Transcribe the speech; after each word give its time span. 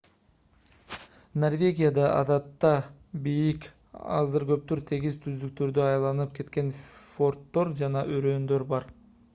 норвегияда 1.43 2.05
адатта 2.21 2.71
бийик 3.27 3.67
аздыр-көптүр 4.21 4.83
тегиз 4.93 5.21
түздүктөргө 5.27 5.85
айланып 5.93 6.35
кеткен 6.41 6.75
фьорддор 6.81 7.75
жана 7.85 8.07
өрөөндөр 8.17 8.69
бар 8.75 8.93